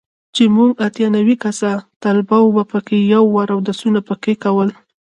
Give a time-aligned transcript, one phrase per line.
[0.35, 1.71] چې موږ اتيا نوي کسه
[2.03, 2.77] طلباو به په
[3.13, 4.69] يو وار اودسونه پکښې کول.